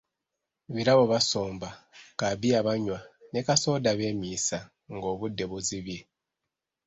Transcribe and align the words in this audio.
Birabo 0.73 1.03
basomba, 1.13 1.67
kabiya 2.19 2.59
banywa 2.67 2.99
ne 3.31 3.39
ka 3.45 3.55
sooda 3.61 3.91
beemiisa 3.99 4.57
nga 4.95 5.07
obudde 5.13 5.45
buzibye. 5.51 5.99